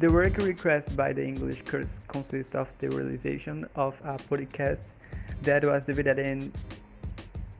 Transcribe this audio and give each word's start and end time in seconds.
The 0.00 0.08
work 0.12 0.36
requested 0.36 0.96
by 0.96 1.12
the 1.12 1.24
English 1.26 1.62
course 1.62 1.98
consists 2.06 2.54
of 2.54 2.68
the 2.78 2.88
realization 2.88 3.66
of 3.74 4.00
a 4.04 4.16
podcast 4.16 4.78
that 5.42 5.64
was 5.64 5.86
divided 5.86 6.20
in 6.20 6.52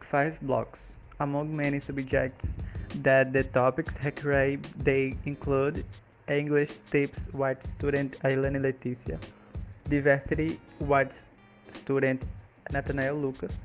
five 0.00 0.40
blocks. 0.42 0.94
Among 1.18 1.56
many 1.56 1.80
subjects 1.80 2.56
that 3.02 3.32
the 3.32 3.42
topics 3.42 3.98
recreate, 4.04 4.62
they 4.84 5.16
include 5.24 5.84
English 6.28 6.70
tips 6.92 7.26
white 7.32 7.66
student 7.66 8.16
Ailane 8.20 8.60
Leticia, 8.62 9.18
diversity 9.88 10.60
white 10.78 11.18
student 11.66 12.22
Nathanael 12.70 13.16
Lucas, 13.16 13.62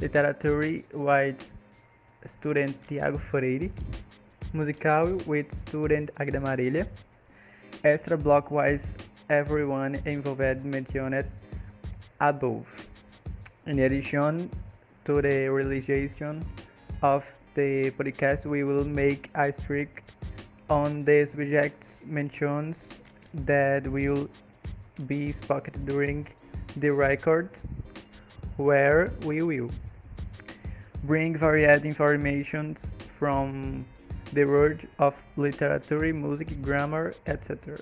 literature 0.00 0.78
white 0.92 1.44
student 2.24 2.74
Tiago 2.88 3.18
Freire, 3.18 3.70
musical 4.54 5.18
with 5.26 5.52
student 5.52 6.08
Agda 6.18 6.40
Marília, 6.40 6.86
extra 7.84 8.16
block 8.16 8.50
wise 8.50 8.94
everyone 9.28 10.00
involved 10.06 10.64
mentioned 10.64 11.26
above. 12.18 12.66
In 13.66 13.78
addition 13.80 14.50
to 15.04 15.20
the 15.20 15.48
realization 15.48 16.42
of 17.02 17.24
the 17.54 17.90
podcast, 17.90 18.46
we 18.46 18.64
will 18.64 18.84
make 18.84 19.30
a 19.34 19.52
strict 19.52 20.12
on 20.70 21.00
the 21.00 21.26
subjects 21.26 22.02
mentions 22.06 23.00
that 23.34 23.86
will 23.86 24.30
be 25.06 25.30
spoken 25.30 25.84
during 25.84 26.26
the 26.76 26.90
record 26.90 27.50
where 28.56 29.12
we 29.26 29.42
will 29.42 29.70
bring 31.04 31.36
varied 31.36 31.84
information 31.84 32.76
from 33.18 33.84
the 34.32 34.44
world 34.44 34.80
of 34.98 35.14
literature, 35.36 36.12
music, 36.12 36.62
grammar, 36.62 37.14
etc. 37.26 37.78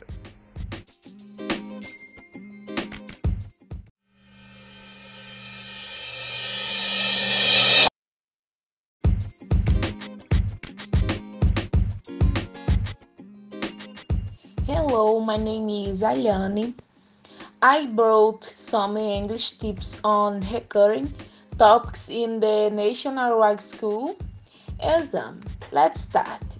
Hello, 14.66 15.20
my 15.20 15.36
name 15.36 15.68
is 15.68 16.02
Aliane. 16.02 16.74
I 17.62 17.86
brought 17.86 18.44
some 18.44 18.96
English 18.96 19.52
tips 19.58 20.00
on 20.02 20.40
recurring 20.52 21.12
topics 21.58 22.08
in 22.08 22.40
the 22.40 22.70
National 22.72 23.40
High 23.42 23.56
School 23.56 24.16
exam. 24.80 25.40
Let's 25.72 26.02
start. 26.02 26.58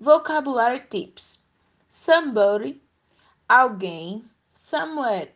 Vocabulary 0.00 0.80
tips: 0.88 1.40
somebody, 1.90 2.80
alguém, 3.46 4.24
somewhere, 4.50 5.34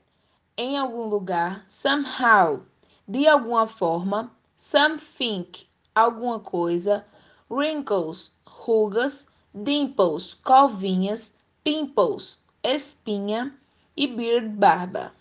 em 0.56 0.78
algum 0.78 1.02
lugar, 1.10 1.62
somehow, 1.68 2.62
de 3.06 3.28
alguma 3.28 3.66
forma, 3.66 4.32
something, 4.56 5.46
alguma 5.94 6.40
coisa, 6.40 7.04
wrinkles, 7.50 8.32
rugas, 8.46 9.28
dimples, 9.54 10.32
covinhas, 10.32 11.34
pimples, 11.62 12.40
espinha 12.64 13.54
e 13.94 14.06
beard, 14.06 14.48
barba. 14.56 15.12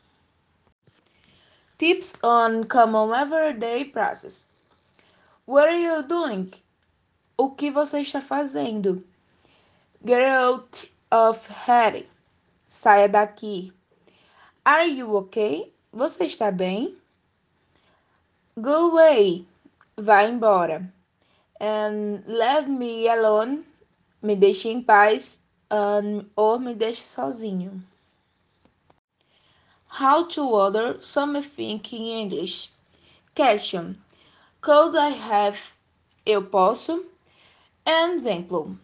Tips 1.78 2.16
on 2.24 2.64
common 2.64 3.12
everyday 3.12 3.84
process. 3.84 4.46
What 5.46 5.68
are 5.68 5.78
you 5.78 6.04
doing? 6.04 6.54
O 7.38 7.52
que 7.52 7.70
você 7.70 8.00
está 8.00 8.22
fazendo? 8.22 9.04
Get 10.06 10.22
out 10.22 10.90
of 11.12 11.46
here. 11.68 12.06
Saia 12.70 13.10
daqui. 13.10 13.74
Are 14.64 14.88
you 14.88 15.18
okay? 15.18 15.70
Você 15.92 16.24
está 16.24 16.50
bem? 16.50 16.96
Go 18.58 18.92
away. 18.92 19.46
Vá 19.98 20.24
embora. 20.24 20.90
And 21.60 22.24
leave 22.26 22.70
me 22.70 23.10
alone. 23.10 23.66
Me 24.22 24.34
deixe 24.34 24.70
em 24.70 24.82
paz. 24.82 25.46
Um, 25.70 26.26
ou 26.38 26.58
me 26.58 26.74
deixe 26.74 27.02
sozinho. 27.02 27.84
How 29.98 30.26
to 30.26 30.42
order 30.42 30.98
something 31.00 31.80
in 31.94 32.02
English. 32.02 32.70
Question. 33.34 34.04
Could 34.60 34.94
I 34.94 35.12
have? 35.12 35.74
Eu 36.26 36.42
posso? 36.42 37.06
Exemplo. 37.86 38.78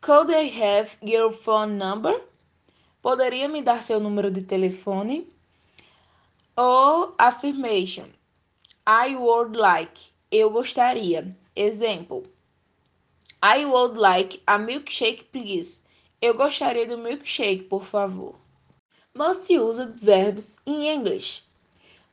Could 0.00 0.30
I 0.30 0.44
have 0.44 0.96
your 1.02 1.32
phone 1.32 1.76
number? 1.78 2.14
Poderia 3.02 3.48
me 3.48 3.60
dar 3.60 3.82
seu 3.82 3.98
número 3.98 4.30
de 4.30 4.42
telefone? 4.42 5.26
Ou 6.56 7.12
affirmation. 7.18 8.06
I 8.86 9.16
would 9.16 9.56
like. 9.56 10.12
Eu 10.30 10.48
gostaria. 10.50 11.36
Exemplo. 11.56 12.22
I 13.42 13.64
would 13.64 13.96
like 13.96 14.40
a 14.46 14.58
milkshake, 14.58 15.24
please. 15.24 15.82
Eu 16.20 16.34
gostaria 16.34 16.86
do 16.86 16.98
milkshake, 16.98 17.64
por 17.64 17.84
favor. 17.84 18.41
Most 19.14 19.50
used 19.50 20.00
verbs 20.00 20.56
in 20.64 20.80
English. 20.80 21.42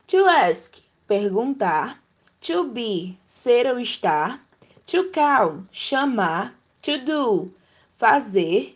To 0.08 0.26
ask, 0.26 0.82
perguntar. 1.08 1.96
To 2.42 2.64
be, 2.64 3.18
ser 3.24 3.72
ou 3.72 3.80
estar. 3.80 4.38
To 4.86 5.10
call, 5.10 5.64
chamar. 5.72 6.52
To 6.82 6.98
do, 6.98 7.54
fazer. 7.98 8.74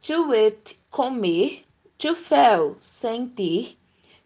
To 0.00 0.32
eat, 0.34 0.78
comer. 0.90 1.62
To 1.98 2.14
feel, 2.14 2.76
sentir. 2.80 3.76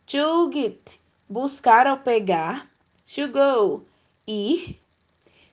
To 0.07 0.49
get, 0.51 0.97
buscar 1.29 1.89
ou 1.89 1.97
pegar. 1.97 2.69
To 3.07 3.27
go, 3.27 3.83
ir. 4.25 4.79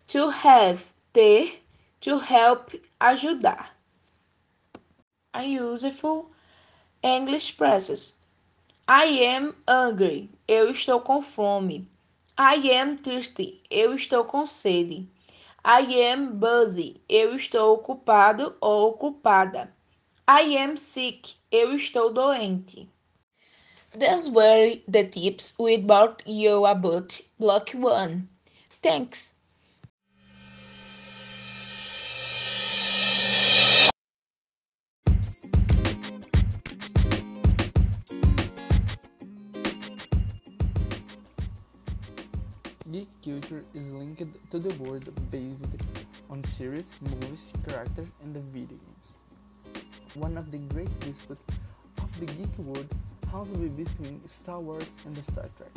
To 0.09 0.29
have, 0.29 0.93
ter. 1.11 1.59
To 2.01 2.19
help, 2.19 2.71
ajudar. 2.99 3.73
A 5.33 5.41
useful 5.41 6.32
English 7.03 7.51
phrases. 7.57 8.17
I 8.87 9.25
am 9.25 9.53
hungry. 9.67 10.29
Eu 10.47 10.71
estou 10.71 11.01
com 11.01 11.21
fome. 11.21 11.85
I 12.39 12.71
am 12.71 12.97
thirsty. 12.97 13.61
Eu 13.69 13.93
estou 13.93 14.23
com 14.23 14.45
sede. 14.45 15.05
I 15.65 16.11
am 16.11 16.27
busy. 16.27 17.01
Eu 17.09 17.35
estou 17.35 17.73
ocupado 17.75 18.55
ou 18.61 18.89
ocupada. 18.91 19.73
I 20.29 20.57
am 20.57 20.77
sick. 20.77 21.35
Eu 21.51 21.75
estou 21.75 22.11
doente. 22.11 22.89
These 23.91 24.29
were 24.29 24.81
the 24.87 25.03
tips 25.03 25.53
we 25.59 25.77
brought 25.77 26.23
you 26.25 26.65
about 26.65 27.21
Block 27.37 27.75
1. 27.75 28.27
Thanks. 28.81 29.35
Culture 43.23 43.63
is 43.73 43.91
linked 43.93 44.51
to 44.51 44.59
the 44.59 44.73
world 44.83 45.07
based 45.31 45.65
on 46.29 46.43
series, 46.43 46.99
movies, 47.01 47.51
characters, 47.65 48.07
and 48.21 48.35
the 48.35 48.41
video 48.41 48.77
games. 48.77 49.13
One 50.15 50.37
of 50.37 50.51
the 50.51 50.57
great 50.73 50.99
disputes 50.99 51.43
of 51.99 52.19
the 52.19 52.25
geek 52.25 52.57
world 52.57 52.87
has 53.31 53.51
to 53.51 53.57
be 53.57 53.69
between 53.69 54.27
Star 54.27 54.59
Wars 54.59 54.95
and 55.05 55.15
the 55.15 55.23
Star 55.23 55.45
Trek. 55.57 55.71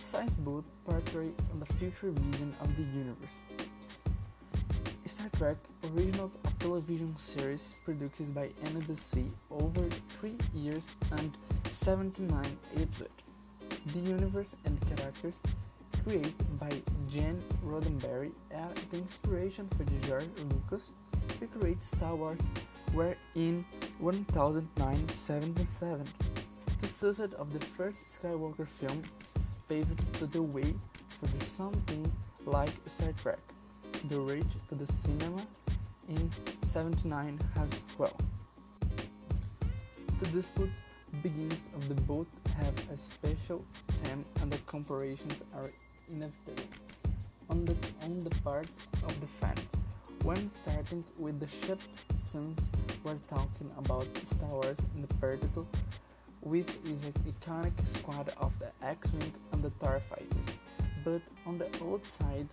Science 0.00 0.34
both 0.34 0.64
portray 0.86 1.30
on 1.52 1.60
the 1.60 1.66
future 1.74 2.10
vision 2.10 2.54
of 2.60 2.74
the 2.76 2.82
universe. 2.82 3.42
Star 5.04 5.28
Trek 5.36 5.56
originals 5.94 6.38
a 6.44 6.50
television 6.62 7.14
series 7.16 7.78
produced 7.84 8.34
by 8.34 8.48
NBC 8.64 9.30
over 9.50 9.84
three 10.08 10.36
years 10.54 10.96
and 11.12 11.36
79 11.70 12.44
episodes. 12.74 13.10
The 13.92 14.00
universe 14.00 14.56
and 14.64 14.80
characters 14.96 15.40
created 16.06 16.60
by 16.60 16.70
Gene 17.10 17.42
Roddenberry 17.64 18.30
are 18.54 18.70
the 18.92 18.98
inspiration 18.98 19.68
for 19.76 19.82
George 20.06 20.28
Lucas 20.52 20.92
to 21.40 21.48
create 21.48 21.82
Star 21.82 22.14
Wars 22.14 22.48
were 22.94 23.16
in 23.34 23.64
1977. 23.98 26.06
The 26.80 26.86
success 26.86 27.32
of 27.32 27.52
the 27.52 27.58
first 27.58 28.06
Skywalker 28.06 28.68
film 28.68 29.02
paved 29.68 29.98
the 30.30 30.42
way 30.42 30.76
for 31.08 31.26
the 31.26 31.44
something 31.44 32.12
like 32.44 32.70
Star 32.86 33.12
Trek, 33.20 33.40
the 34.04 34.20
reach 34.20 34.46
to 34.68 34.76
the 34.76 34.86
cinema 34.86 35.44
in 36.08 36.30
79 36.62 37.36
as 37.56 37.82
well. 37.98 38.16
The 40.20 40.26
dispute 40.26 40.70
begins 41.20 41.68
of 41.74 41.88
the 41.88 41.96
both 42.02 42.28
have 42.58 42.74
a 42.92 42.96
special 42.96 43.64
theme 44.04 44.24
and 44.40 44.52
the 44.52 44.58
comparisons 44.66 45.42
are 45.54 45.70
inevitable 46.08 46.62
on 47.50 47.64
the 47.64 47.76
on 48.02 48.24
the 48.24 48.34
parts 48.42 48.76
of 49.02 49.20
the 49.20 49.26
fans 49.26 49.76
When 50.22 50.50
starting 50.50 51.04
with 51.18 51.38
the 51.38 51.46
ship, 51.46 51.80
since 52.18 52.72
we're 53.04 53.22
talking 53.28 53.70
about 53.78 54.08
Star 54.24 54.48
Wars 54.48 54.80
in 54.96 55.06
particular, 55.20 55.66
with 56.42 56.68
its 56.90 57.04
iconic 57.04 57.76
squad 57.86 58.32
of 58.40 58.52
the 58.58 58.70
X-Wing 58.82 59.32
and 59.52 59.62
the 59.62 59.70
Starfighters. 59.70 60.48
But 61.04 61.22
on 61.46 61.58
the 61.58 61.68
outside, 61.84 62.48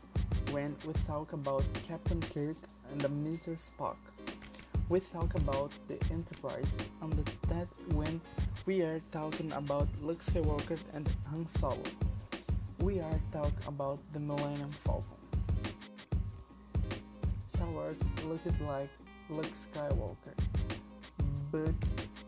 when 0.51 0.75
we 0.85 0.93
talk 1.07 1.33
about 1.33 1.63
Captain 1.87 2.21
Kirk 2.21 2.57
and 2.91 3.01
the 3.01 3.09
Mr. 3.09 3.57
Spock, 3.57 3.97
we 4.89 4.99
talk 4.99 5.33
about 5.35 5.71
the 5.87 5.97
Enterprise 6.11 6.77
and 7.01 7.13
that 7.49 7.67
when 7.93 8.21
we 8.65 8.81
are 8.81 9.01
talking 9.11 9.51
about 9.53 9.87
Luke 10.01 10.21
Skywalker 10.21 10.77
and 10.93 11.07
Han 11.31 11.47
Solo, 11.47 11.81
we 12.83 12.99
are 12.99 13.19
talking 13.31 13.53
about 13.65 13.97
the 14.11 14.19
Millennium 14.19 14.69
Falcon. 14.83 15.07
Star 17.47 17.69
Wars 17.69 18.03
looked 18.25 18.59
like 18.59 18.89
Luke 19.29 19.53
Skywalker, 19.53 20.35
but 21.49 21.71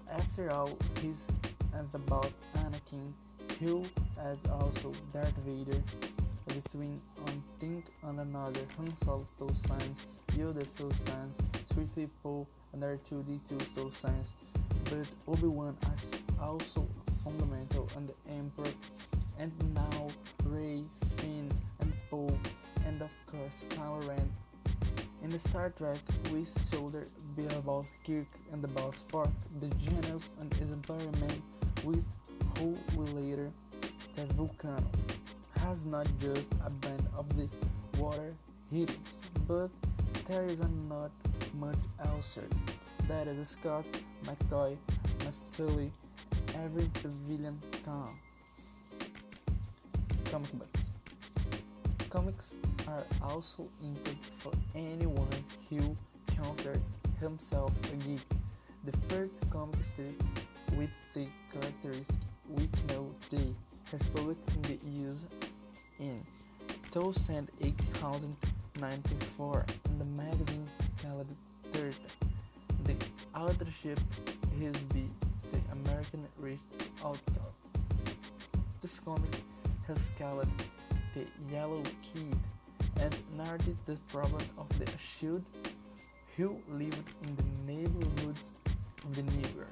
after 0.10 0.50
all, 0.54 0.70
he's 1.02 1.28
about 1.94 2.32
Anakin, 2.56 3.12
who 3.60 3.84
as 4.24 4.40
also 4.50 4.94
Darth 5.12 5.36
Vader, 5.46 5.84
between 6.48 7.02
one 7.18 7.44
thing 7.60 7.84
and 8.04 8.22
another, 8.22 8.62
Han 8.78 8.96
Solo 8.96 9.26
stole 9.26 9.50
signs, 9.50 10.08
Yoda 10.38 10.66
stole 10.66 10.92
signs, 10.92 11.38
three 11.74 11.88
people, 11.94 12.48
and 12.72 12.82
R2D2 12.82 13.62
stole 13.62 13.92
signs, 13.92 14.32
but 14.86 15.06
Obi-Wan 15.28 15.76
is 15.98 16.12
also 16.42 16.88
fundamental 17.26 17.90
and 17.98 18.08
the 18.08 18.32
Emperor, 18.32 18.72
and 19.40 19.52
now 19.74 20.08
Rey, 20.46 20.84
Finn, 21.18 21.52
and 21.82 21.94
Poe, 22.10 22.38
and 22.86 23.02
of 23.02 23.12
course 23.28 23.66
Kylo 23.70 24.08
Ren. 24.08 24.32
In 25.24 25.30
the 25.30 25.40
Star 25.40 25.72
Trek, 25.72 25.98
we 26.32 26.46
shoulder 26.70 27.04
bit 27.36 27.52
about 27.54 27.86
Kirk 28.06 28.28
and 28.54 28.64
about 28.64 28.94
Spock, 28.94 29.32
the 29.60 29.68
genius 29.84 30.30
and 30.40 30.54
environment 30.62 31.42
with 31.84 32.06
who 32.58 32.78
we 32.96 33.06
later 33.22 33.52
that 34.16 34.28
Vulcano 34.30 34.84
has 35.58 35.86
not 35.86 36.08
just 36.20 36.50
a 36.66 36.70
band 36.70 37.08
of 37.18 37.28
the 37.36 37.50
water 37.98 38.34
heaters, 38.70 38.98
but 39.48 39.70
there 40.28 40.46
is 40.46 40.62
not 40.88 41.12
much 41.60 41.76
else. 42.06 42.40
That 43.08 43.28
is 43.28 43.50
Scott, 43.50 43.86
McCoy, 44.26 44.78
Mastelli, 45.20 45.90
every 46.56 46.90
civilian 47.02 47.60
can. 47.84 48.08
Comic 50.36 50.60
books. 50.60 50.92
Comics 52.10 52.48
are 52.90 53.06
also 53.24 53.70
intended 53.82 54.18
for 54.38 54.52
anyone 54.76 55.30
who 55.70 55.96
considers 56.28 56.82
himself 57.22 57.72
a 57.94 57.96
geek. 57.96 58.20
The 58.84 58.92
first 59.08 59.50
comic 59.50 59.82
strip 59.82 60.22
with 60.72 60.90
the 61.14 61.28
characteristic 61.54 62.18
we 62.50 62.68
know 62.90 63.16
today 63.30 63.56
has 63.92 64.04
published 64.10 64.42
in 64.56 64.62
the 64.64 64.74
use 64.90 65.24
in 66.00 66.20
1894 66.92 69.66
in 69.86 70.00
the 70.00 70.06
magazine 70.22 70.70
called 71.02 71.28
Third. 71.72 71.96
The 72.84 72.96
authorship 73.34 74.02
is 74.60 74.76
the, 74.90 75.08
the 75.54 75.62
American 75.72 76.28
Rich 76.38 76.60
Outcault. 77.02 77.54
This 78.82 79.00
comic 79.00 79.32
has 79.88 80.12
called 80.18 80.48
The 81.14 81.26
Yellow 81.52 81.84
Kid 82.02 82.36
and 83.00 83.16
narrated 83.38 83.78
the 83.86 83.98
problem 84.10 84.42
of 84.58 84.68
the 84.80 84.86
Ashud 84.86 85.44
who 86.38 86.58
lived 86.70 87.14
in 87.24 87.36
the 87.36 87.44
neighborhoods 87.72 88.54
of 89.04 89.16
the 89.16 89.24
New 89.24 89.50
York. 89.56 89.70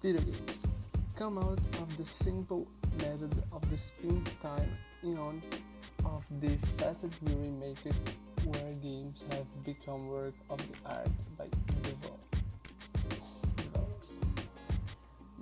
Video 0.00 0.20
games 0.22 0.62
come 1.16 1.36
out 1.38 1.58
of 1.82 1.96
the 1.96 2.04
simple 2.04 2.68
method 2.98 3.34
of 3.50 3.68
the 3.70 3.76
spin 3.76 4.22
time 4.40 4.70
ion 5.04 5.42
of 6.04 6.24
the 6.38 6.50
fastest 6.78 7.18
viewing 7.24 7.58
maker 7.58 7.90
where 8.44 8.72
games 8.82 9.24
have 9.30 9.46
become 9.64 10.08
work 10.08 10.34
of 10.50 10.58
the 10.58 10.90
art 10.90 11.08
by 11.38 11.46
developers. 11.82 12.22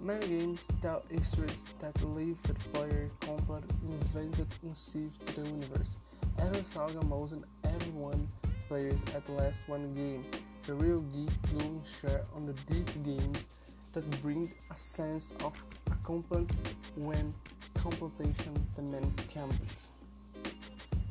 Many 0.02 0.26
games 0.28 0.66
tell 0.80 1.02
histories 1.10 1.62
that 1.80 2.02
leave 2.14 2.42
the 2.44 2.54
player 2.72 3.10
complete 3.20 3.64
invented 3.86 4.46
and 4.62 4.76
saved 4.76 5.26
the 5.34 5.42
universe. 5.42 5.96
Every 6.38 6.62
saga 6.62 7.04
most 7.04 7.32
and 7.32 7.44
everyone 7.64 8.28
plays 8.68 9.02
at 9.14 9.28
least 9.28 9.68
one 9.68 9.94
game. 9.94 10.24
The 10.66 10.74
real 10.74 11.00
geek 11.00 11.30
will 11.54 11.82
share 12.00 12.24
on 12.34 12.46
the 12.46 12.54
deep 12.72 12.88
games 13.04 13.58
that 13.92 14.22
brings 14.22 14.54
a 14.70 14.76
sense 14.76 15.32
of 15.44 15.60
accomplishment 15.86 16.52
when 16.96 17.34
completion 17.74 18.54
demand 18.76 19.12
campaigns. 19.28 19.92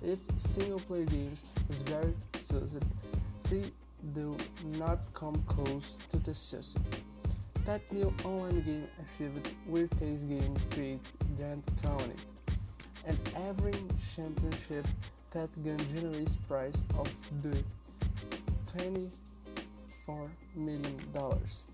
If 0.01 0.20
single 0.38 0.79
player 0.79 1.06
games 1.06 1.44
is 1.70 1.82
very 1.82 2.13
suited, 2.34 2.84
they 3.50 3.63
do 4.13 4.38
not 4.77 5.00
come 5.13 5.44
close 5.46 5.96
to 6.10 6.18
the 6.18 6.34
system. 6.34 6.84
That 7.65 7.82
new 7.91 8.13
online 8.24 8.62
game 8.62 8.88
achieved 9.03 9.50
Weird 9.68 9.91
game 10.00 10.56
create 10.72 11.01
Grand 11.36 11.63
County, 11.84 12.15
and 13.06 13.20
every 13.36 13.74
championship 14.15 14.88
that 15.32 15.50
gun 15.63 15.77
generates 15.94 16.38
price 16.38 16.82
of 16.98 17.13
the 17.41 17.62
24 18.72 20.29
million 20.56 20.98
dollars. 21.13 21.65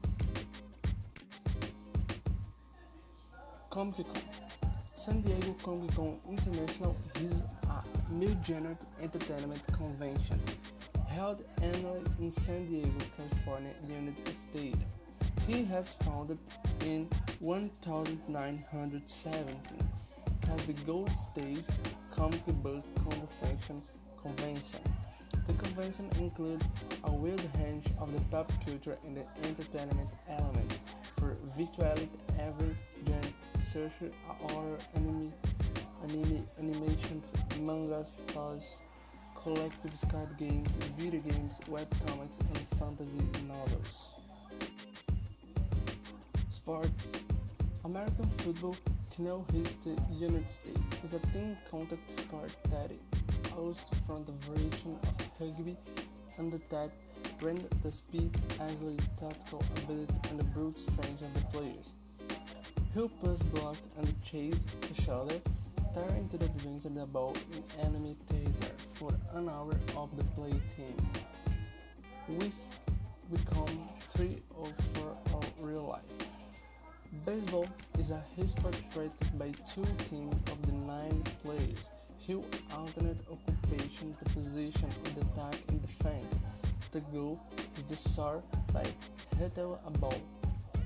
Comic 3.69 3.97
Con 3.97 4.21
San 4.95 5.21
Diego 5.21 5.55
Comic 5.61 5.95
Con 5.95 6.17
International 6.27 6.95
is 7.15 7.41
a 8.15 8.17
mid-genre 8.17 8.77
entertainment 9.01 9.61
convention 9.73 10.39
held 11.07 11.43
annually 11.61 12.01
in 12.19 12.31
San 12.31 12.65
Diego, 12.67 12.89
California, 13.17 13.71
United 13.89 14.37
States. 14.37 14.77
He 15.47 15.63
has 15.65 15.95
founded 15.95 16.37
in 16.81 17.09
1917 17.39 19.57
as 20.53 20.65
the 20.65 20.73
Gold 20.85 21.09
State 21.09 21.63
Comic 22.15 22.45
Book 22.63 22.83
Convention 22.95 23.81
Convention. 24.21 24.79
The 25.47 25.53
convention 25.53 26.09
includes 26.19 26.65
a 27.03 27.11
wide 27.11 27.41
range 27.59 27.87
of 27.99 28.13
the 28.13 28.21
pop 28.31 28.51
culture 28.65 28.97
and 29.05 29.17
the 29.17 29.25
entertainment 29.47 30.09
elements 30.29 30.79
for 31.17 31.35
virtually 31.57 32.09
every 32.39 32.75
genre, 33.05 33.29
social 33.59 34.09
horror, 34.39 34.77
anime, 34.95 35.33
anime, 36.05 36.47
animations, 36.59 37.33
mangas, 37.61 38.17
plus 38.27 38.81
collective 39.41 39.91
card 40.11 40.37
games, 40.37 40.67
video 40.97 41.19
games, 41.21 41.55
webcomics, 41.67 42.39
and 42.39 42.79
fantasy 42.79 43.17
novels. 43.47 44.09
Sports 46.49 47.11
American 47.83 48.25
football, 48.37 48.75
known 49.17 49.45
as 49.49 49.75
the 49.77 49.99
United 50.13 50.51
States, 50.51 50.79
is 51.03 51.13
a 51.13 51.19
team 51.33 51.57
contact 51.71 52.11
sport 52.11 52.51
that 52.69 52.91
is 52.91 53.77
from 54.05 54.25
the 54.25 54.31
variation 54.47 54.97
of 55.01 55.41
rugby 55.41 55.75
and 56.37 56.51
that 56.69 56.91
render 57.41 57.63
the 57.83 57.91
speed, 57.91 58.29
agility, 58.59 59.03
tactical 59.19 59.63
ability, 59.83 60.13
and 60.29 60.39
the 60.39 60.43
brute 60.45 60.77
strength 60.77 61.21
of 61.21 61.33
the 61.33 61.41
players, 61.51 61.93
who 62.93 63.09
pass 63.23 63.41
block 63.53 63.77
and 63.97 64.23
chase 64.23 64.65
each 64.91 65.07
other, 65.09 65.39
tearing 65.95 66.17
into 66.17 66.37
the 66.37 66.45
advance 66.45 66.83
of 66.83 66.93
the 66.93 67.05
ball 67.05 67.33
in 67.53 67.85
enemy 67.85 68.17
theater 68.27 68.73
for 68.95 69.13
an 69.33 69.47
hour 69.47 69.73
of 69.95 70.09
the 70.17 70.23
play 70.35 70.51
team. 70.75 70.95
With 72.27 72.79
become 73.31 73.79
three 74.09 74.41
or 74.49 74.67
four 74.93 75.15
of 75.33 75.63
real 75.63 75.87
life. 75.87 76.01
Baseball 77.25 77.65
is 77.97 78.11
a 78.11 78.21
sport 78.45 78.77
practiced 78.93 79.39
by 79.39 79.51
two 79.73 79.85
teams 80.09 80.35
of 80.51 80.61
the 80.65 80.73
nine 80.73 81.23
players 81.41 81.89
who 82.27 82.43
alternate 82.75 83.17
occupation 83.31 84.17
the 84.21 84.29
position 84.31 84.89
in 85.05 85.15
the 85.15 85.21
attack 85.21 85.61
and 85.69 85.81
defense. 85.81 86.35
The 86.91 86.99
goal 86.99 87.39
is 87.77 87.85
the 87.85 87.95
star 87.95 88.41
by 88.73 88.85
hitting 89.39 89.77
a 89.85 89.91
ball 89.91 90.21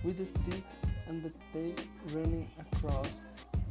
with 0.04 0.18
the 0.18 0.25
stick 0.25 0.63
and 1.08 1.24
the 1.24 1.32
tape 1.51 1.82
running 2.13 2.48
across 2.60 3.22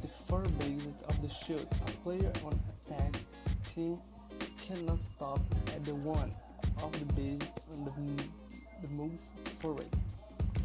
the 0.03 0.09
four 0.09 0.43
bases 0.61 0.95
of 1.09 1.23
the 1.23 1.29
shoot. 1.29 1.67
A 1.87 1.91
player 2.03 2.33
on 2.45 2.59
attack 2.87 3.21
team 3.75 3.99
cannot 4.67 5.03
stop 5.03 5.41
at 5.69 5.85
the 5.85 5.95
one 5.95 6.33
of 6.83 6.93
the 6.93 7.13
bases 7.15 7.49
and 7.75 7.87
the, 7.87 8.25
the 8.83 8.89
move 8.89 9.19
forward 9.61 9.89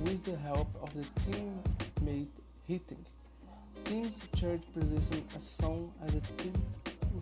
with 0.01 0.23
the 0.23 0.35
help 0.37 0.67
of 0.81 0.93
the 0.93 1.05
teammate 1.21 2.27
hitting. 2.67 3.05
Teams 3.85 4.21
charge 4.35 4.61
position 4.73 5.23
as 5.35 5.43
soon 5.43 5.91
as 6.05 6.13
the 6.13 6.21
two 6.37 6.53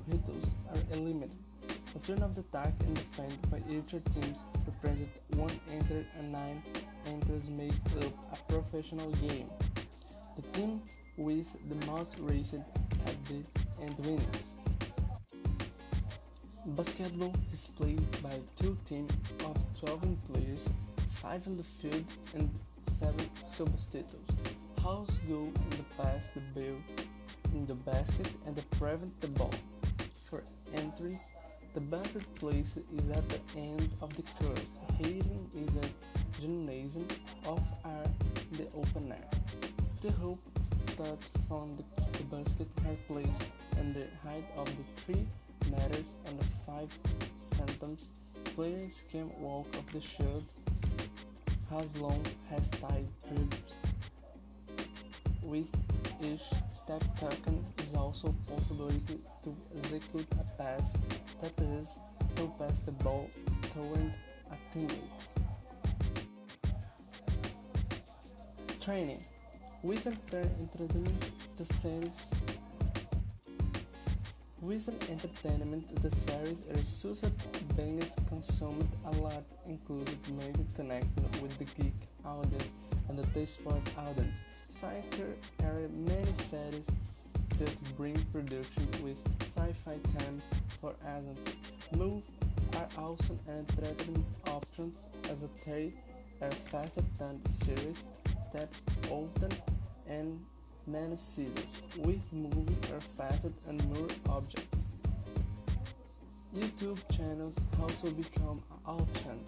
hitters 0.09 0.53
are 0.69 0.97
eliminated. 0.97 1.31
The 1.93 1.99
turn 1.99 2.23
of 2.23 2.35
the 2.35 2.41
attack 2.41 2.73
and 2.81 2.95
defend 2.95 3.51
by 3.51 3.57
each 3.69 3.91
teams 4.13 4.43
represent 4.65 5.09
one 5.35 5.51
enter 5.71 6.05
and 6.17 6.31
nine 6.31 6.63
enters 7.05 7.49
make 7.49 7.73
up 7.99 8.13
a 8.33 8.51
professional 8.51 9.11
game. 9.13 9.49
With 11.17 11.47
the 11.69 11.85
most 11.85 12.17
recent 12.19 12.63
at 13.05 13.15
the 13.25 13.43
end 13.81 13.99
wins. 13.99 14.59
Basketball 16.65 17.35
is 17.51 17.67
played 17.75 18.01
by 18.21 18.39
two 18.55 18.77
teams 18.85 19.11
of 19.45 19.57
12 19.79 20.17
players, 20.31 20.69
5 21.09 21.47
in 21.47 21.57
the 21.57 21.63
field 21.63 22.05
and 22.35 22.49
7 22.87 23.15
substitutes. 23.43 24.15
House 24.81 25.19
go 25.27 25.39
in 25.39 25.69
the 25.69 25.85
pass 25.97 26.29
the 26.33 26.41
ball 26.55 26.77
in 27.53 27.65
the 27.65 27.75
basket 27.75 28.29
and 28.45 28.55
prevent 28.71 29.19
the 29.21 29.27
ball. 29.27 29.53
For 30.29 30.43
entries, 30.73 31.19
the 31.73 31.81
basket 31.81 32.23
place 32.35 32.77
is 32.77 33.09
at 33.09 33.27
the 33.29 33.39
end 33.57 33.89
of 34.01 34.15
the 34.15 34.23
course. 34.43 34.73
Hitting 34.97 35.49
is 35.55 35.75
a 35.75 36.41
gymnasium 36.41 37.07
of 37.45 37.61
in 38.51 38.57
the 38.57 38.67
open 38.75 39.11
air. 39.11 39.29
The 40.01 40.11
hope 40.11 40.39
that 40.97 41.17
from 41.47 41.77
the, 41.77 41.83
the 42.17 42.23
basket 42.35 42.67
are 42.87 42.95
placed 43.07 43.43
and 43.77 43.95
the 43.95 44.07
height 44.23 44.45
of 44.57 44.65
the 44.65 45.13
3 45.13 45.15
meters 45.69 46.15
and 46.25 46.39
the 46.39 46.43
5 46.65 46.87
centimeters. 47.35 48.09
Players 48.55 49.03
can 49.11 49.29
walk 49.39 49.67
off 49.77 49.87
the 49.93 50.01
shield 50.01 50.43
as 51.79 51.97
long 51.99 52.23
as 52.55 52.69
tight 52.69 53.05
dribbles. 53.27 53.75
With 55.43 55.69
each 56.21 56.43
step 56.71 57.03
taken 57.17 57.65
is 57.79 57.93
also 57.95 58.35
possibility 58.47 59.19
to 59.43 59.55
execute 59.77 60.27
a 60.39 60.61
pass 60.61 60.97
that 61.41 61.59
is 61.77 61.99
to 62.35 62.51
pass 62.59 62.79
the 62.79 62.91
ball 62.91 63.29
toward 63.73 64.13
a 64.51 64.77
teammate. 64.77 65.31
Training. 68.79 69.23
Wizard 69.83 70.15
introducing 70.59 71.17
the 71.57 71.65
series 71.65 72.31
Recent 74.61 75.09
entertainment 75.09 76.03
the 76.03 76.11
series 76.11 76.63
resources 76.69 77.31
Bennis 77.75 78.15
consumed 78.27 78.87
a 79.05 79.11
lot 79.17 79.43
included 79.65 80.19
maybe 80.37 80.67
connecting 80.75 81.41
with 81.41 81.57
the 81.57 81.63
geek 81.63 81.95
audience 82.23 82.69
and 83.09 83.17
the 83.17 83.47
sport 83.47 83.81
audience. 83.97 84.41
Science 84.69 85.07
there 85.57 85.71
are 85.71 85.89
many 85.89 86.33
series 86.33 86.87
that 87.57 87.97
bring 87.97 88.23
production 88.31 88.87
with 89.03 89.19
sci-fi 89.41 89.97
themes 90.09 90.43
for 90.79 90.91
example. 90.91 91.53
Move 91.97 92.23
are 92.77 92.87
also 92.99 93.37
entertainment 93.49 94.25
options 94.47 95.03
as 95.31 95.41
a 95.41 95.49
they 95.65 95.91
are 96.39 96.51
faster 96.51 97.03
than 97.17 97.43
series 97.47 98.05
that 98.53 98.69
often 99.09 99.51
and 100.07 100.39
many 100.87 101.15
seasons, 101.15 101.77
with 101.97 102.21
movie 102.33 102.75
or 102.93 102.99
facet 103.17 103.53
and 103.67 103.83
more 103.93 104.07
objects. 104.29 104.77
YouTube 106.55 106.99
channels 107.15 107.55
also 107.81 108.09
become 108.11 108.61
an 108.71 108.79
option. 108.85 109.39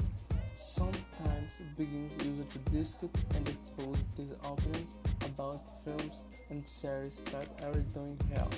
Sometimes 0.56 1.52
begins 1.78 2.14
user 2.24 2.44
to 2.52 2.60
discuss 2.72 3.10
and 3.36 3.50
expose 3.50 3.98
their 4.16 4.36
opinions 4.44 4.98
about 5.26 5.60
films 5.84 6.22
and 6.50 6.66
series 6.66 7.24
that 7.32 7.48
are 7.64 7.80
doing 7.94 8.18
well. 8.32 8.50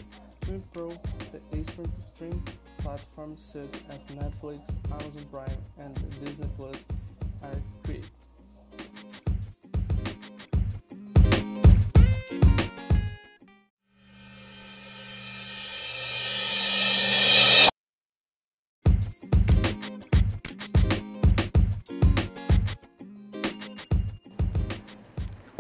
To 0.42 0.54
improve 0.54 1.00
the 1.32 1.58
expert 1.58 1.90
stream 2.00 2.44
platforms 2.80 3.42
such 3.42 3.82
as 3.90 4.00
Netflix, 4.16 4.76
Amazon 4.92 5.26
Prime, 5.32 5.62
and 5.80 5.96
Disney 6.24 6.48
Plus 6.56 6.76
are 7.42 7.62
created. 7.84 8.25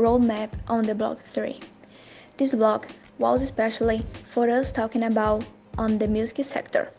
Roadmap 0.05 0.50
on 0.67 0.85
the 0.85 0.93
block 0.93 1.17
3. 1.17 1.59
This 2.38 2.53
block 2.53 2.88
was 3.17 3.41
especially 3.41 4.03
for 4.29 4.47
us 4.51 4.71
talking 4.71 5.01
about 5.01 5.43
on 5.79 5.97
the 5.97 6.07
music 6.07 6.45
sector, 6.45 6.91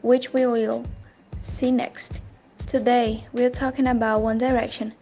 which 0.00 0.32
we 0.32 0.46
will 0.46 0.86
see 1.36 1.70
next. 1.70 2.20
Today, 2.66 3.26
we 3.34 3.44
are 3.44 3.50
talking 3.50 3.86
about 3.86 4.22
One 4.22 4.38
Direction, 4.38 4.94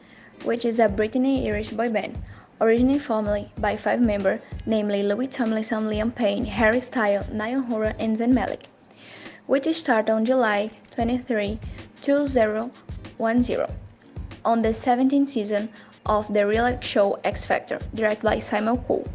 which 0.42 0.64
is 0.64 0.80
a 0.80 0.88
Britney 0.88 1.46
Irish 1.46 1.70
boy 1.70 1.88
band, 1.88 2.18
originally 2.60 2.98
formed 2.98 3.48
by 3.58 3.76
five 3.76 4.00
members, 4.00 4.40
namely 4.66 5.04
Louis 5.04 5.28
Tomlinson, 5.28 5.86
Liam 5.86 6.12
Payne, 6.12 6.44
Harry 6.44 6.80
Styles, 6.80 7.28
Niall 7.28 7.62
Horan, 7.62 7.94
and 8.00 8.16
Zayn 8.16 8.32
Malik, 8.32 8.66
which 9.46 9.72
started 9.72 10.10
on 10.12 10.24
July 10.24 10.70
23, 10.90 11.60
2010, 12.02 12.70
on 14.44 14.62
the 14.62 14.68
17th 14.68 15.28
season 15.28 15.68
of 16.06 16.32
the 16.32 16.46
reality 16.46 16.86
show 16.86 17.18
X 17.24 17.44
Factor, 17.44 17.78
directed 17.94 18.24
by 18.24 18.38
Simon 18.38 18.78
Cowell. 18.78 19.08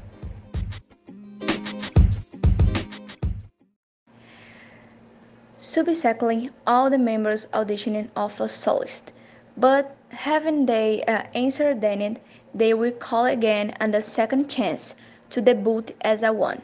Subsequently, 5.57 6.50
all 6.67 6.89
the 6.89 6.98
members 6.98 7.48
auditioned 7.53 8.10
of 8.15 8.39
a 8.41 8.50
soloist, 8.50 9.12
but 9.55 9.95
having 10.10 10.65
they 10.65 11.01
uh, 11.03 11.24
answered 11.33 11.79
then 11.81 12.17
they 12.53 12.74
will 12.74 12.91
call 12.91 13.25
again 13.25 13.71
and 13.79 13.95
a 13.95 14.01
second 14.01 14.50
chance 14.50 14.95
to 15.29 15.39
debut 15.39 15.86
as 16.01 16.24
a 16.24 16.33
one. 16.33 16.62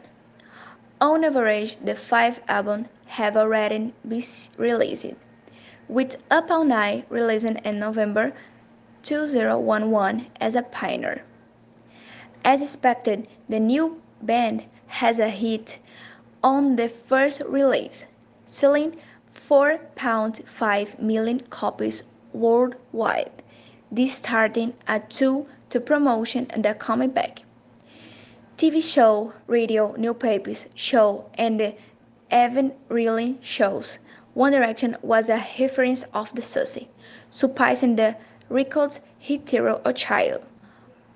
On 1.00 1.24
average, 1.24 1.78
the 1.78 1.94
five 1.94 2.40
albums 2.48 2.88
have 3.06 3.36
already 3.36 3.94
been 4.06 4.22
released, 4.58 5.06
with 5.88 6.16
Up 6.30 6.50
All 6.50 6.64
Night 6.64 7.06
releasing 7.08 7.56
in 7.64 7.78
November 7.78 8.34
2011 9.02 10.26
as 10.40 10.54
a 10.54 10.62
pioneer. 10.62 11.22
As 12.44 12.62
expected, 12.62 13.28
the 13.48 13.60
new 13.60 14.02
band 14.22 14.64
has 14.86 15.18
a 15.18 15.28
hit 15.28 15.78
on 16.42 16.76
the 16.76 16.88
first 16.88 17.42
release, 17.46 18.06
selling 18.46 18.96
4.5 19.32 20.98
million 20.98 21.40
copies 21.40 22.04
worldwide. 22.32 23.30
This 23.90 24.14
starting 24.14 24.74
a 24.86 25.00
tool 25.00 25.48
to 25.70 25.80
promotion 25.80 26.46
and 26.50 26.64
the 26.64 26.74
comeback. 26.74 27.42
TV 28.56 28.82
show, 28.82 29.32
radio, 29.46 29.94
newspapers, 29.96 30.66
show, 30.74 31.30
and 31.34 31.74
even 32.32 32.72
reeling 32.88 33.38
shows. 33.40 33.98
One 34.34 34.52
Direction 34.52 34.96
was 35.02 35.30
a 35.30 35.44
reference 35.58 36.02
of 36.14 36.34
the 36.34 36.42
success, 36.42 36.84
surpassing 37.30 37.96
the 37.96 38.16
records 38.48 39.00
threw 39.46 39.80
a 39.84 39.92
child. 39.92 40.42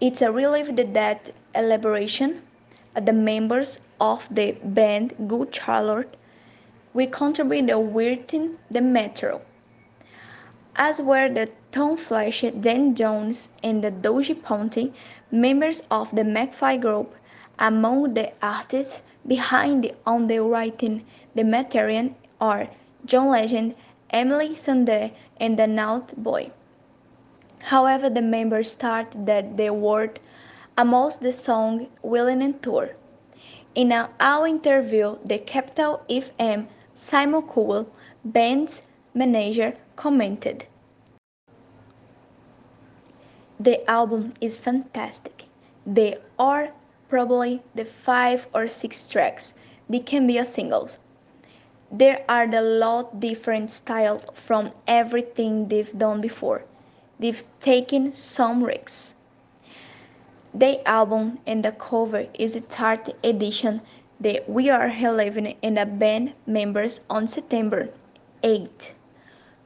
it's 0.00 0.22
a 0.22 0.30
relief 0.30 0.76
that 0.76 0.94
that 0.94 1.30
elaboration 1.54 2.42
the 2.94 3.12
members 3.12 3.80
of 4.00 4.28
the 4.34 4.56
band 4.64 5.14
Good 5.28 5.54
Charlotte 5.54 6.16
will 6.92 7.06
contribute 7.08 7.76
within 7.78 8.58
the 8.70 8.80
metro, 8.80 9.40
as 10.76 11.00
were 11.00 11.28
the 11.28 11.48
Tom 11.72 11.96
Fletcher, 11.96 12.50
Dan 12.50 12.94
Jones, 12.94 13.48
and 13.62 13.84
the 13.84 13.90
Dougie 13.90 14.34
Poynter, 14.42 14.90
members 15.30 15.82
of 15.90 16.10
the 16.14 16.22
McFly 16.22 16.80
Group. 16.80 17.14
Among 17.58 18.14
the 18.14 18.32
artists 18.42 19.02
behind 19.26 19.84
the 19.84 19.94
on 20.06 20.26
the 20.26 20.40
writing 20.40 21.04
the 21.34 21.44
material 21.44 22.16
are 22.40 22.68
John 23.04 23.28
Legend, 23.28 23.74
Emily 24.10 24.50
Sandé, 24.50 25.12
and 25.38 25.58
the 25.58 25.66
Naughty 25.66 26.16
Boy. 26.16 26.50
However, 27.58 28.08
the 28.08 28.22
members 28.22 28.72
stated 28.72 29.26
that 29.26 29.56
they 29.58 29.68
were 29.70 30.10
amongst 30.80 31.20
the 31.20 31.30
song 31.30 31.86
Willing 32.02 32.40
and 32.40 32.62
Tour. 32.62 32.88
In 33.74 33.92
an 33.92 34.08
all 34.18 34.44
interview, 34.44 35.18
the 35.22 35.36
Capital 35.36 36.00
FM 36.08 36.68
Simon 36.94 37.42
Cowell, 37.42 37.86
band's 38.24 38.82
manager, 39.12 39.74
commented. 39.96 40.64
The 43.60 43.78
album 43.90 44.32
is 44.40 44.56
fantastic. 44.56 45.44
They 45.84 46.16
are 46.38 46.70
probably 47.10 47.60
the 47.74 47.84
five 47.84 48.46
or 48.54 48.66
six 48.66 49.06
tracks. 49.06 49.52
They 49.90 50.00
can 50.00 50.26
be 50.26 50.38
a 50.38 50.46
singles. 50.46 50.96
There 51.92 52.24
are 52.26 52.44
a 52.44 52.62
lot 52.62 53.20
different 53.20 53.70
styles 53.70 54.22
from 54.32 54.70
everything 54.88 55.68
they've 55.68 55.98
done 55.98 56.22
before. 56.22 56.64
They've 57.18 57.44
taken 57.60 58.14
some 58.14 58.64
risks. 58.64 59.16
The 60.52 60.84
album 60.84 61.38
and 61.46 61.64
the 61.64 61.70
cover 61.70 62.26
is 62.34 62.56
a 62.56 62.60
third 62.60 63.14
edition 63.22 63.82
that 64.18 64.48
we 64.48 64.68
are 64.68 64.88
reliving 64.88 65.56
in 65.62 65.74
the 65.74 65.86
band 65.86 66.32
members 66.44 67.00
on 67.08 67.28
September 67.28 67.88
8. 68.42 68.92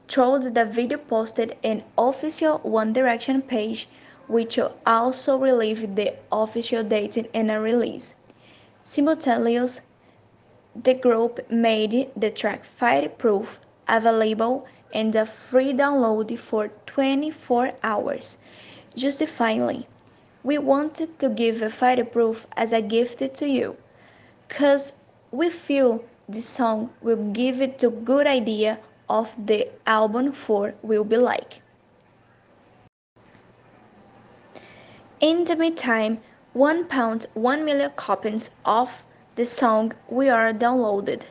Through 0.09 0.51
the 0.51 0.67
video 0.67 0.99
posted 0.99 1.57
an 1.65 1.83
official 1.97 2.59
One 2.59 2.93
Direction 2.93 3.41
page, 3.41 3.89
which 4.29 4.59
also 4.85 5.39
relieve 5.39 5.97
the 5.97 6.13
official 6.31 6.85
date 6.85 7.31
and 7.33 7.51
a 7.51 7.59
release. 7.59 8.15
Simultaneously, 8.83 9.83
the 10.77 10.93
group 10.93 11.51
made 11.51 12.11
the 12.15 12.31
track 12.31 12.63
Fireproof 12.63 13.59
available 13.89 14.67
and 14.93 15.17
a 15.17 15.25
free 15.25 15.73
download 15.73 16.39
for 16.39 16.69
24 16.85 17.73
hours. 17.83 18.37
Justifyingly, 18.95 19.87
we 20.45 20.59
wanted 20.59 21.19
to 21.19 21.29
give 21.31 21.63
a 21.63 21.71
Fireproof 21.71 22.47
as 22.57 22.73
a 22.73 22.83
gift 22.83 23.35
to 23.35 23.49
you, 23.49 23.77
cause 24.49 24.93
we 25.33 25.49
feel 25.49 26.05
this 26.29 26.47
song 26.47 26.91
will 27.01 27.33
give 27.33 27.61
it 27.61 27.83
a 27.83 27.89
good 27.89 28.27
idea 28.27 28.79
of 29.09 29.35
the 29.47 29.69
album 29.87 30.33
4 30.33 30.75
will 30.83 31.05
be 31.05 31.17
like. 31.17 31.63
In 35.21 35.45
the 35.47 35.57
meantime, 35.57 36.21
one 36.53 36.85
pound 36.85 37.27
one 37.33 37.65
million 37.65 37.91
copies 37.97 38.51
of 38.67 39.05
the 39.37 39.47
song 39.47 39.93
we 40.09 40.29
are 40.29 40.53
downloaded. 40.53 41.23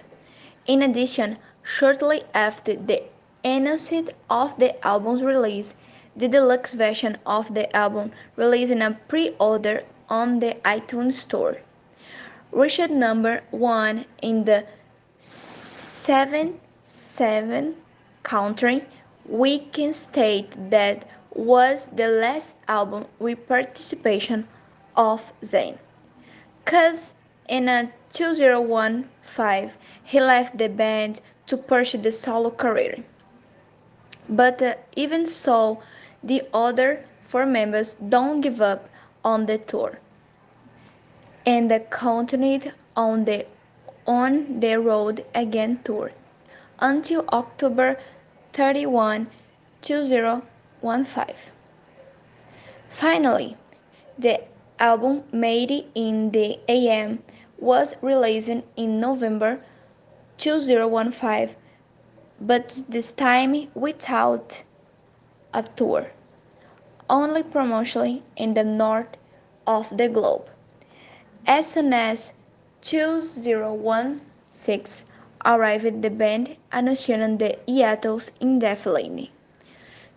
In 0.65 0.81
addition, 0.81 1.37
shortly 1.61 2.23
after 2.33 2.73
the 2.73 3.03
announcement 3.45 4.09
of 4.29 4.57
the 4.57 4.71
album's 4.85 5.21
release, 5.21 5.75
the 6.15 6.27
deluxe 6.27 6.73
version 6.73 7.17
of 7.25 7.53
the 7.53 7.73
album 7.75 8.11
released 8.35 8.71
in 8.71 8.81
a 8.81 8.91
pre-order 9.07 9.83
on 10.09 10.39
the 10.39 10.55
iTunes 10.65 11.13
Store. 11.13 11.57
Reached 12.51 12.89
number 12.89 13.41
one 13.51 14.05
in 14.21 14.43
the 14.43 14.65
seven 15.19 16.59
seven 16.83 17.75
country, 18.23 18.83
we 19.25 19.59
can 19.59 19.93
state 19.93 20.51
that 20.69 21.07
was 21.33 21.87
the 21.87 22.07
last 22.07 22.55
album 22.67 23.05
with 23.19 23.47
participation 23.47 24.47
of 24.95 25.33
Zayn. 25.41 25.77
Cause 26.65 27.15
in 27.49 27.67
a 27.67 27.91
2015 28.13 29.71
he 30.03 30.19
left 30.19 30.57
the 30.57 30.69
band 30.69 31.21
to 31.47 31.57
pursue 31.57 31.97
the 31.97 32.11
solo 32.11 32.49
career. 32.51 33.03
But 34.29 34.61
uh, 34.61 34.75
even 34.95 35.25
so, 35.27 35.81
the 36.23 36.41
other 36.53 37.03
four 37.23 37.45
members 37.45 37.95
don't 37.95 38.41
give 38.41 38.61
up 38.61 38.89
on 39.23 39.45
the 39.45 39.57
tour 39.57 39.99
and 41.45 41.71
continued 41.89 42.71
on 42.95 43.25
the 43.25 43.45
on 44.07 44.59
the 44.59 44.75
road 44.79 45.25
again 45.33 45.79
tour 45.83 46.11
until 46.79 47.25
October 47.31 47.97
31, 48.53 49.27
2015. 49.81 51.35
Finally, 52.89 53.55
the 54.17 54.41
album 54.79 55.23
Made 55.31 55.85
in 55.95 56.31
the 56.31 56.59
AM 56.67 57.23
was 57.57 57.95
released 58.01 58.49
in 58.75 58.99
November 58.99 59.59
2015, 60.37 61.55
but 62.41 62.81
this 62.89 63.11
time 63.13 63.67
without 63.73 64.63
a 65.53 65.63
tour, 65.63 66.11
only 67.09 67.43
promotionally 67.43 68.21
in 68.35 68.53
the 68.53 68.63
north 68.63 69.17
of 69.67 69.95
the 69.97 70.07
globe. 70.09 70.47
As 71.45 71.67
soon 71.67 71.93
as 71.93 72.33
2016 72.81 75.07
arrived 75.45 76.01
the 76.01 76.09
band 76.09 76.55
announcing 76.71 77.37
the 77.37 77.57
hiatus 77.67 78.31
indefinitely. 78.39 79.31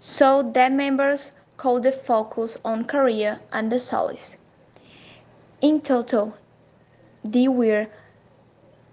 so 0.01 0.43
that 0.43 0.73
members 0.73 1.33
could 1.57 1.93
focus 1.95 2.59
on 2.65 2.85
career 2.85 3.41
and 3.53 3.71
the 3.73 3.79
solace. 3.81 4.37
In 5.61 5.81
total, 5.81 6.35
there 7.25 7.51
were 7.51 7.87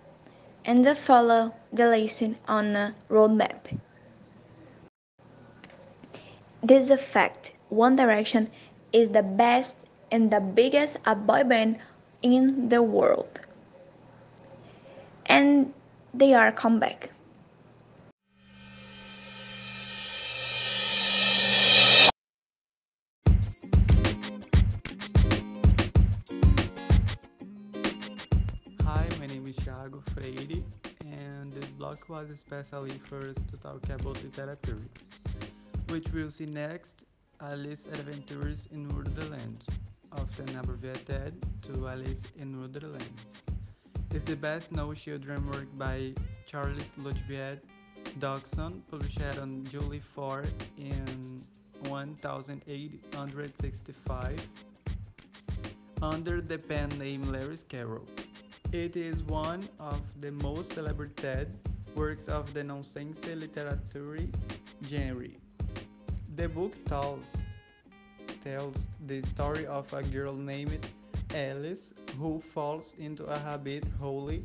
and 0.67 0.87
follow 0.95 1.55
the 1.73 1.87
lesson 1.87 2.37
on 2.47 2.77
a 2.77 2.95
roadmap. 3.09 3.79
This 6.63 6.91
effect, 6.91 7.53
One 7.71 7.97
Direction 7.97 8.51
is 8.93 9.09
the 9.09 9.23
best 9.23 9.79
and 10.13 10.31
the 10.31 10.41
biggest 10.41 11.03
boy 11.05 11.45
band 11.45 11.79
in 12.21 12.69
the 12.69 12.83
world. 12.83 13.41
And 15.25 15.73
they 16.13 16.35
are 16.35 16.53
come 16.53 16.79
was 32.07 32.31
especially 32.31 32.91
first 32.91 33.49
to 33.49 33.57
talk 33.57 33.83
about 33.89 34.23
literature, 34.23 34.79
which 35.89 36.07
we'll 36.13 36.31
see 36.31 36.47
next 36.47 37.05
Alice 37.41 37.87
Adventures 37.87 38.69
in 38.73 38.89
Wonderland, 38.89 39.65
often 40.13 40.57
abbreviated 40.57 41.35
to 41.63 41.89
Alice 41.89 42.23
in 42.39 42.61
Wonderland. 42.61 43.11
It's 44.13 44.25
the 44.25 44.37
best-known 44.37 44.95
children 44.97 45.47
work 45.51 45.69
by 45.79 46.13
Charles 46.47 46.93
Lutwidge 47.01 47.61
Dodgson, 48.19 48.83
published 48.91 49.39
on 49.41 49.65
July 49.71 50.01
4 50.15 50.45
in 50.79 51.41
1865 51.89 54.49
under 56.03 56.41
the 56.41 56.59
pen 56.59 56.89
name 56.99 57.23
Lewis 57.31 57.65
Carroll. 57.69 58.07
It 58.73 58.97
is 58.97 59.23
one 59.23 59.69
of 59.81 60.01
the 60.21 60.31
most 60.31 60.75
celebrated 60.75 61.49
works 61.99 62.29
of 62.29 62.55
the 62.55 62.63
nonsense 62.63 63.19
literature 63.27 64.29
genre. 64.89 65.35
The 66.37 66.49
book 66.49 66.73
tells, 66.85 67.29
tells 68.45 68.77
the 69.07 69.21
story 69.23 69.67
of 69.67 69.93
a 69.93 70.05
girl 70.05 70.35
named 70.35 70.87
Alice 71.35 71.95
who 72.17 72.39
falls 72.39 72.93
into 73.01 73.25
a 73.25 73.37
habit 73.37 73.83
holy 73.99 74.45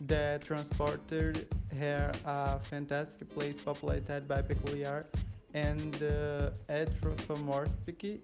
that 0.00 0.42
transported 0.42 1.46
her 1.78 2.10
a 2.24 2.58
fantastic 2.58 3.28
place 3.32 3.60
populated 3.60 4.26
by 4.26 4.42
peculiar 4.42 5.06
and 5.54 6.02
uh, 6.02 6.50
anthropomorphic 6.68 8.22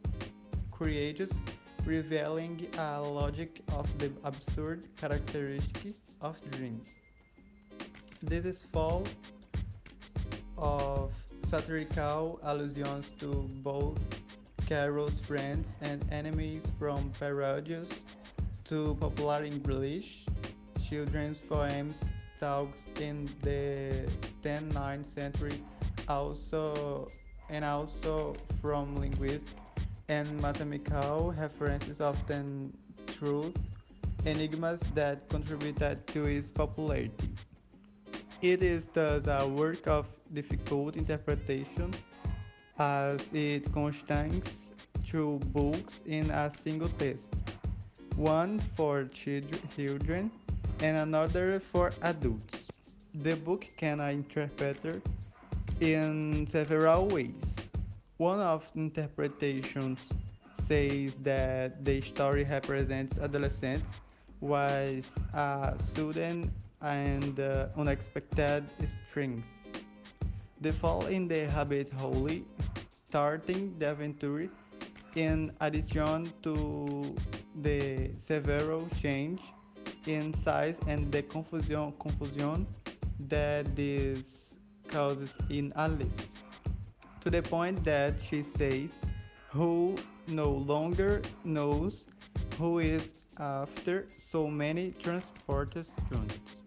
creatures 0.73 1.33
revealing 1.85 2.67
a 2.79 3.01
logic 3.01 3.63
of 3.73 3.87
the 3.99 4.11
absurd 4.25 4.89
characteristics 4.97 6.15
of 6.21 6.35
dreams. 6.51 7.04
This 8.27 8.47
is 8.47 8.67
full 8.73 9.05
of 10.57 11.13
satirical 11.51 12.41
allusions 12.43 13.11
to 13.21 13.49
both 13.63 13.99
Carroll's 14.67 15.19
friends 15.21 15.67
and 15.83 16.03
enemies 16.11 16.67
from 16.79 17.13
parodies 17.21 18.01
to 18.65 18.97
popular 18.99 19.45
English 19.45 20.25
children's 20.89 21.39
poems 21.39 22.01
talks 22.41 22.81
in 22.99 23.29
the 23.43 24.09
10th 24.43 24.73
9th 24.73 25.15
century 25.15 25.61
also 26.09 27.07
and 27.51 27.63
also 27.63 28.35
from 28.63 28.97
linguistic 28.97 29.43
and 30.09 30.27
mathematical 30.41 31.35
references 31.37 32.01
often 32.01 32.73
truth 33.07 33.57
enigmas 34.25 34.81
that 34.95 35.29
contributed 35.29 36.07
to 36.07 36.25
its 36.25 36.51
popularity. 36.51 37.13
It 38.43 38.63
is 38.63 38.87
thus 38.93 39.27
a 39.27 39.47
work 39.47 39.87
of 39.87 40.07
difficult 40.33 40.97
interpretation 40.97 41.95
as 42.79 43.21
it 43.33 43.73
contains 43.73 44.73
two 45.07 45.41
books 45.53 46.03
in 46.07 46.31
a 46.31 46.51
single 46.51 46.89
text, 46.89 47.29
one 48.17 48.59
for 48.77 49.05
children 49.05 50.31
and 50.81 50.97
another 50.97 51.63
for 51.73 51.93
adults. 52.03 52.67
The 53.15 53.37
book 53.37 53.67
can 53.77 53.99
be 53.99 54.13
interpreted 54.13 55.03
in 55.81 56.47
several 56.47 57.07
ways. 57.07 57.57
One 58.17 58.41
of 58.41 58.65
the 58.75 58.81
interpretations 58.81 60.01
says 60.59 61.15
that 61.23 61.85
the 61.85 62.01
story 62.01 62.45
represents 62.45 63.19
adolescents 63.19 63.93
with 64.41 65.11
a 65.33 65.75
sudden 65.79 66.53
and 66.85 67.41
uh, 67.41 67.67
unexpected 67.77 68.65
strings. 69.09 69.47
They 70.61 70.73
fall 70.73 71.07
in 71.07 71.27
the 71.27 71.47
habit 71.51 71.91
wholly, 71.93 72.45
starting 73.05 73.75
the 73.79 73.91
adventure 73.91 74.49
in 75.17 75.53
addition 75.61 76.33
to 76.43 77.15
the 77.63 78.11
several 78.19 78.89
change 79.01 79.41
in 80.07 80.35
size 80.35 80.77
and 80.87 81.11
the 81.11 81.23
confusion, 81.23 81.93
confusion 81.99 82.67
that 83.29 83.75
this 83.75 84.57
causes 84.89 85.33
in 85.49 85.73
Alice 85.77 86.29
to 87.21 87.31
the 87.31 87.43
point 87.43 87.83
that 87.85 88.15
she 88.23 88.43
says, 88.43 89.01
Who 89.51 89.97
no 90.29 90.51
longer 90.51 91.23
knows 91.45 92.07
who 92.59 92.79
is 92.79 93.23
after 93.39 94.07
so 94.09 94.49
many 94.49 94.93
transported 95.03 95.87
units. 96.11 96.64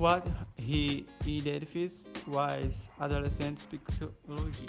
What 0.00 0.26
he 0.56 1.04
identifies 1.26 2.06
with 2.26 2.72
adolescent 3.02 3.58
psychology. 3.90 4.68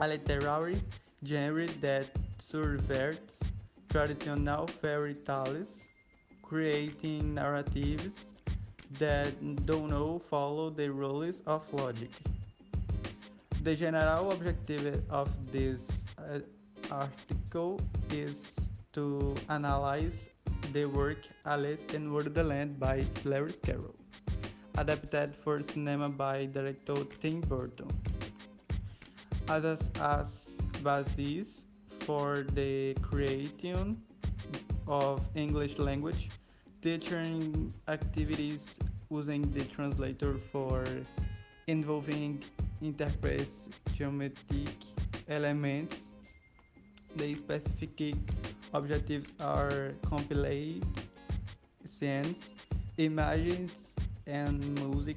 a 0.00 0.08
literary 0.08 0.80
genre 1.24 1.66
that 1.80 2.06
subverts 2.38 3.40
traditional 3.96 4.66
fairy 4.66 5.14
tales, 5.14 5.86
creating 6.42 7.32
narratives 7.32 8.14
that 8.98 9.32
do 9.64 9.88
not 9.88 10.20
follow 10.28 10.68
the 10.68 10.86
rules 10.92 11.40
of 11.46 11.62
logic. 11.72 12.10
The 13.62 13.74
general 13.74 14.32
objective 14.32 15.02
of 15.08 15.30
this 15.50 15.88
uh, 16.18 16.40
article 16.90 17.80
is 18.10 18.42
to 18.92 19.34
analyze 19.48 20.28
the 20.74 20.84
work 20.84 21.22
Alice 21.46 21.80
in 21.94 22.12
Wonderland 22.12 22.78
by 22.78 23.02
Lewis 23.24 23.56
Carroll, 23.64 23.96
adapted 24.76 25.34
for 25.34 25.62
cinema 25.62 26.10
by 26.10 26.44
director 26.52 26.96
Tim 27.22 27.40
Burton, 27.40 27.88
as, 29.48 29.80
as 30.02 30.60
basis 30.84 31.65
for 32.06 32.46
the 32.54 32.94
creation 33.02 34.00
of 34.86 35.20
English 35.34 35.76
language 35.78 36.30
teaching 36.80 37.72
activities 37.88 38.76
using 39.10 39.42
the 39.52 39.64
translator 39.64 40.36
for 40.52 40.84
involving 41.66 42.44
interprets 42.80 43.50
geometric 43.96 44.70
elements. 45.28 46.10
The 47.16 47.34
specific 47.34 48.14
objectives 48.72 49.32
are 49.40 49.92
compilate 50.06 50.84
scenes, 51.88 52.38
images, 52.98 53.72
and 54.28 54.62
music 54.78 55.16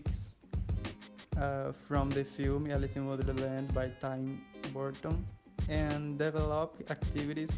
uh, 1.37 1.71
from 1.87 2.09
the 2.09 2.23
film 2.23 2.71
Alice 2.71 2.95
in 2.95 3.05
Wonderland 3.05 3.73
by 3.75 3.91
Tim 4.01 4.41
Burton 4.73 5.25
and 5.69 6.17
develop 6.17 6.75
activities 6.89 7.49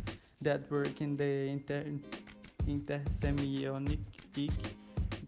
that 0.42 0.70
work 0.70 1.02
in 1.02 1.16
the 1.16 1.48
inter 1.48 1.84
intersemiotic 2.68 4.00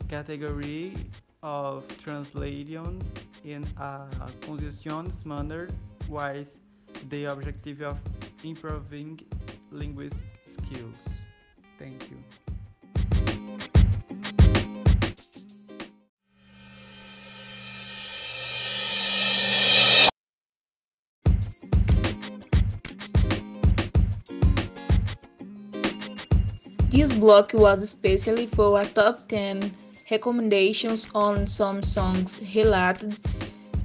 category 0.10 0.94
of 1.42 1.88
translation 2.04 3.02
in 3.44 3.66
a 3.80 4.06
conscious 4.46 5.26
manner 5.26 5.68
with 6.10 6.48
the 7.10 7.26
objective 7.26 7.82
of 7.82 7.98
improving 8.44 9.20
linguistic 9.72 10.22
skills. 10.46 11.04
Thank 11.80 12.12
you. 12.12 12.43
This 27.04 27.16
block 27.16 27.52
was 27.54 27.84
especially 27.84 28.46
for 28.46 28.80
a 28.80 28.86
top 28.86 29.28
10 29.28 29.74
recommendations 30.10 31.10
on 31.14 31.48
some 31.48 31.84
songs 31.84 32.40
related 32.56 33.20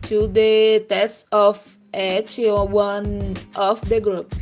to 0.02 0.28
the 0.28 0.86
tests 0.88 1.26
of 1.32 1.58
each 1.92 2.38
one 2.38 3.36
of 3.56 3.80
the 3.88 4.00
group. 4.00 4.32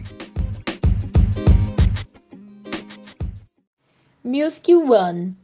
Music 4.22 4.76
1 4.76 5.36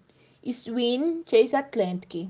is 0.42 0.64
Swing 0.64 1.24
Chase 1.24 1.54
Atlantic 1.54 2.28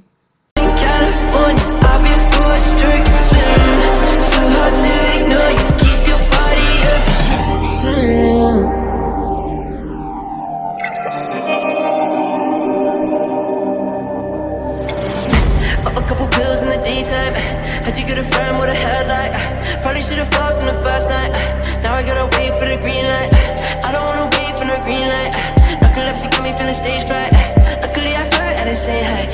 daytime. 17.83 17.85
How'd 17.85 17.97
you 17.99 18.07
get 18.07 18.19
a 18.19 18.31
friend 18.33 18.59
with 18.59 18.69
a 18.69 18.75
headlight? 18.75 19.83
Probably 19.83 20.03
should've 20.03 20.31
fucked 20.31 20.59
on 20.59 20.67
the 20.67 20.83
first 20.83 21.09
night. 21.09 21.33
Now 21.83 21.95
I 21.95 22.03
gotta 22.03 22.27
wait 22.39 22.53
for 22.59 22.67
the 22.69 22.77
green 22.77 23.05
light. 23.05 23.31
I 23.85 23.93
don't 23.93 24.07
wanna 24.07 24.31
wait 24.37 24.55
for 24.59 24.65
no 24.65 24.77
green 24.83 25.07
light. 25.09 25.33
Narcolepsy 25.81 26.31
got 26.31 26.43
me 26.43 26.53
feeling 26.53 26.75
stage 26.75 27.07
fright. 27.07 27.33
Luckily 27.83 28.15
I 28.17 28.25
flirt 28.31 28.57
at 28.57 28.65
the 28.65 28.77
same 28.77 29.05
height. 29.05 29.33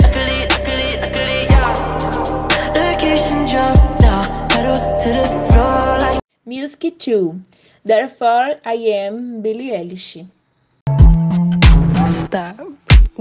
Luckily, 0.00 0.46
luckily, 0.48 0.90
luckily, 1.00 1.40
yeah. 1.50 1.72
Location 2.74 3.46
drop 3.46 4.00
now, 4.00 4.48
pedal 4.48 4.76
to 5.00 5.08
the 5.08 5.26
floor 5.52 5.98
like. 5.98 6.20
Music 6.46 6.98
2 6.98 7.40
Therefore 7.84 8.56
I 8.64 8.74
Am 8.74 9.40
Billie 9.42 9.70
Eilish 9.70 10.26
Stop. 12.06 12.60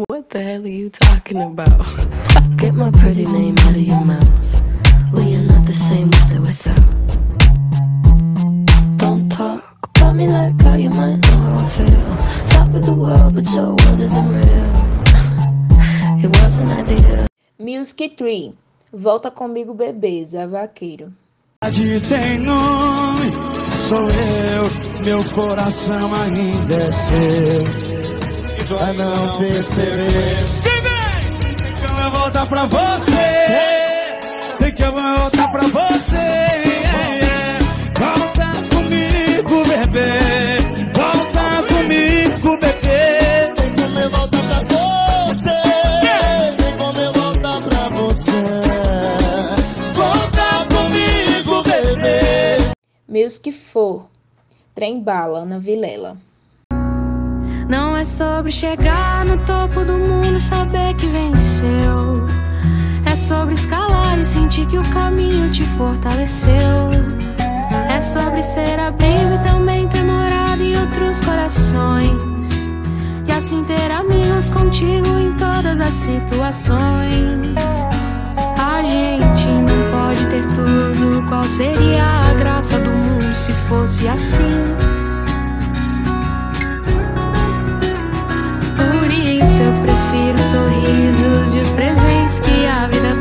What 0.07 0.29
the 0.29 0.41
hell 0.41 0.63
are 0.63 0.67
you 0.67 0.89
talking 0.89 1.41
about? 1.41 1.85
Get 2.57 2.73
my 2.73 2.91
pretty 2.91 3.25
name 3.25 3.57
out 3.59 3.75
of 3.75 3.81
your 3.81 4.03
mouth. 4.03 4.68
The 5.69 5.75
same 5.75 6.09
with 6.09 6.35
or 6.35 6.41
without. 6.41 7.07
Don't 8.97 9.29
talk 9.29 9.87
about 9.95 10.15
me 10.15 10.27
like 10.27 10.59
how 10.63 10.73
you 10.73 10.89
might 10.89 11.17
know 11.17 11.37
how 11.45 11.63
I 11.63 11.69
feel. 11.69 12.05
Top 12.47 12.73
of 12.73 12.85
the 12.87 12.93
world, 12.93 13.35
but 13.35 13.45
your 13.53 13.75
world 13.77 14.01
isn't 14.01 14.29
real. 14.29 14.69
It 16.25 16.29
was 16.41 16.57
an 16.57 16.69
idea. 16.69 17.27
Music 17.59 18.17
3 18.17 18.55
Volta 18.91 19.29
comigo 19.29 19.75
bebê, 19.75 20.25
Zé 20.25 20.47
Vaqueiro 20.47 21.13
tem 21.61 22.39
nome, 22.39 23.31
sou 23.87 24.09
eu, 24.09 25.03
meu 25.03 25.23
coração 25.35 26.11
ainda 26.15 26.77
é 26.77 26.91
seu. 26.91 27.63
Vai 28.75 28.93
não 28.93 29.37
perceber. 29.37 30.35
Vem, 30.63 30.81
vem! 30.81 31.37
Que 31.77 32.01
eu 32.01 32.11
voltar 32.11 32.47
pra 32.47 32.65
você. 32.65 33.38
Que 34.89 34.95
voltar 34.95 35.51
pra 35.51 35.61
você. 35.61 36.17
Volta 37.99 38.47
comigo, 38.73 39.63
bebê. 39.67 40.17
Volta 40.95 41.63
comigo, 41.67 42.57
bebê. 42.59 43.53
Tem 43.55 43.75
como 43.75 43.99
eu 43.99 44.09
voltar 44.09 44.65
pra 44.65 45.25
você. 45.27 45.57
Tem 46.57 46.77
como 46.77 46.99
eu 46.99 47.13
voltar 47.13 47.61
pra 47.61 47.89
você. 47.89 48.31
Volta 49.93 50.75
comigo, 50.75 51.63
bebê. 51.63 52.71
Music 53.07 53.51
4 53.51 54.07
Trem 54.73 55.03
Bala, 55.03 55.39
Ana 55.39 55.59
Vilela 55.59 56.17
Não 57.69 57.95
é 57.95 58.03
sobre 58.03 58.51
chegar 58.51 59.23
no 59.23 59.37
topo 59.45 59.85
do 59.85 59.93
mundo 59.93 60.37
e 60.37 60.41
saber 60.41 60.95
que 60.95 61.05
venceu. 61.05 62.38
Sobre 63.29 63.53
escalar 63.53 64.17
e 64.19 64.25
sentir 64.25 64.65
que 64.65 64.79
o 64.79 64.83
caminho 64.89 65.51
te 65.51 65.63
fortaleceu. 65.77 66.89
É 67.87 67.99
sobre 67.99 68.41
ser 68.41 68.79
abrigo 68.79 69.35
e 69.35 69.47
também 69.47 69.87
ter 69.87 70.01
morado 70.01 70.63
em 70.63 70.75
outros 70.75 71.21
corações. 71.21 72.67
E 73.27 73.31
assim 73.31 73.63
ter 73.65 73.91
amigos 73.91 74.49
contigo 74.49 75.07
em 75.19 75.31
todas 75.33 75.79
as 75.79 75.93
situações. 75.93 77.55
A 78.57 78.81
gente 78.81 79.47
não 79.47 79.91
pode 79.91 80.25
ter 80.25 80.43
tudo. 80.55 81.29
Qual 81.29 81.43
seria 81.43 82.03
a 82.03 82.33
graça 82.33 82.79
do 82.79 82.89
mundo 82.89 83.35
se 83.35 83.53
fosse 83.69 84.07
assim? 84.07 84.73
Por 88.75 89.05
isso 89.05 89.61
eu 89.61 89.73
prefiro 89.83 90.35
os 90.35 90.51
sorrisos 90.51 91.55
e 91.55 91.59
os 91.59 91.71
presentes 91.73 92.18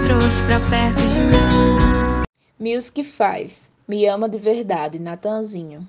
trouxe 0.08 0.42
pra 0.44 0.58
perto 0.70 1.02
de 1.02 1.06
mim. 1.06 2.22
Music 2.58 3.04
5 3.04 3.52
Me 3.86 4.06
Ama 4.06 4.26
de 4.28 4.38
Verdade, 4.38 4.98
Natanzinho 4.98 5.86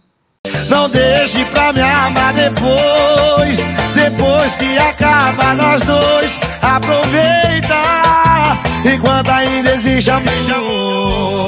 Não 0.67 0.89
deixe 0.89 1.45
pra 1.45 1.71
me 1.71 1.79
amar 1.81 2.33
depois. 2.33 3.59
Depois 3.95 4.55
que 4.57 4.77
acaba 4.77 5.53
nós 5.55 5.83
dois. 5.85 6.37
Aproveita 6.61 7.75
enquanto 8.93 9.29
ainda 9.29 9.71
existe 9.71 10.11
amor. 10.11 11.47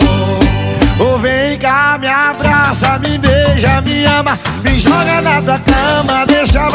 Ou 0.99 1.19
vem 1.19 1.60
cá, 1.60 1.97
me 1.99 2.07
abraça, 2.07 2.99
me 2.99 3.17
beija, 3.17 3.81
me 3.81 4.05
ama. 4.05 4.38
Me 4.63 4.79
joga 4.79 5.21
na 5.21 5.41
tua 5.41 5.60
cama, 5.60 6.25
deixa 6.25 6.62
a 6.62 6.69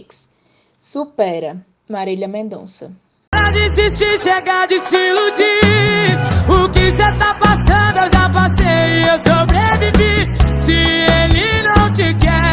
6 0.00 0.28
Supera, 0.78 1.64
Marília 1.88 2.28
Mendonça 2.28 2.92
Para 3.30 3.50
desistir, 3.50 4.18
chegar 4.18 4.66
de 4.66 4.78
se 4.80 4.96
iludir. 4.96 6.18
O 6.48 6.68
que 6.70 6.90
cê 6.92 7.12
tá 7.18 7.34
passando, 7.34 7.98
eu 7.98 8.10
já 8.10 8.28
passei 8.30 8.66
e 8.66 9.08
eu 9.08 9.18
sobrevivi. 9.18 10.58
Se 10.58 10.72
ele 10.72 11.62
não 11.62 11.92
te 11.94 12.14
quer, 12.14 12.49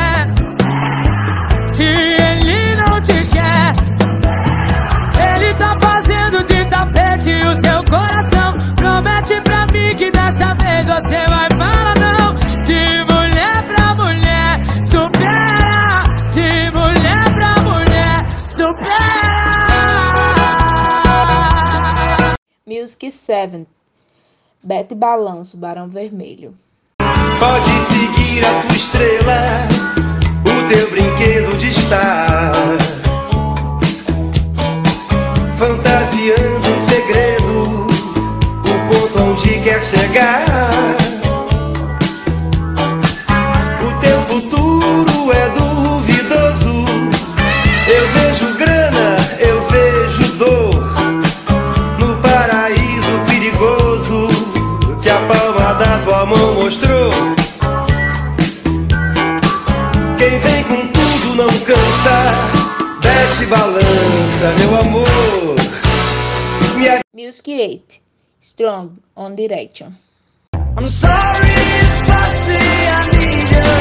Music 22.79 23.09
7. 23.09 23.65
Bete 24.63 24.93
Balanço, 24.93 25.57
Barão 25.57 25.89
Vermelho. 25.89 26.55
Pode 27.39 27.69
seguir 27.91 28.45
a 28.45 28.61
tua 28.61 28.75
estrela, 28.75 29.67
o 30.43 30.69
teu 30.71 30.89
brinquedo 30.91 31.57
de 31.57 31.69
estar. 31.69 32.53
Fantasiando 35.57 36.67
um 36.67 36.87
segredo, 36.87 37.87
o 38.61 38.91
ponto 38.91 39.23
onde 39.23 39.59
quer 39.63 39.83
chegar. 39.83 40.96
Desce 63.37 63.49
balança, 63.51 64.55
meu 64.57 64.79
amor. 64.79 65.55
Music 67.13 67.47
8 67.49 68.01
Strong 68.39 68.97
One 69.15 69.35
Direction. 69.35 69.95
I'm 70.75 70.87
sorry 70.87 71.53
if 71.83 72.09
I 72.09 72.29
say 72.31 72.89
I 72.97 73.01
need 73.13 73.47
you, 73.53 73.73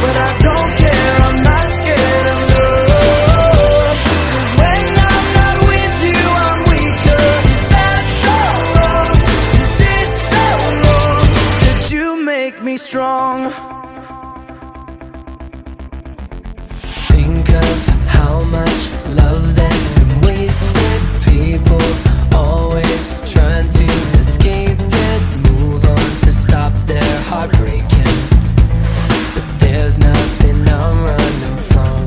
but 0.00 0.16
I 0.16 0.36
don't 0.40 0.72
care. 0.80 1.16
I'm 1.28 1.42
not 1.42 1.70
scared 1.70 2.26
of 2.32 2.40
love. 2.56 3.98
'Cause 4.32 4.52
when 4.56 4.84
I'm 5.12 5.26
not 5.36 5.56
with 5.68 5.96
you, 6.08 6.22
I'm 6.48 6.60
weaker. 6.72 7.26
Is 7.56 7.66
that 7.76 8.02
so 8.24 8.36
wrong? 8.72 9.12
Is 9.64 9.76
it 9.96 10.10
so 10.32 10.44
wrong 10.80 11.28
that 11.60 11.90
you 11.90 12.06
make 12.24 12.62
me 12.62 12.78
strong? 12.78 13.52
Much 18.50 18.92
love 19.14 19.54
that's 19.54 19.90
been 19.98 20.20
wasted. 20.20 21.00
People 21.22 21.82
always 22.34 23.22
trying 23.30 23.68
to 23.70 23.84
escape 24.18 24.78
it. 24.78 25.22
Move 25.50 25.84
on 25.84 26.08
to 26.24 26.30
stop 26.32 26.72
their 26.86 27.20
heart. 27.30 27.50
But 29.34 29.46
there's 29.58 29.98
nothing 29.98 30.68
I'm 30.68 30.98
running 31.04 31.58
from. 31.58 32.06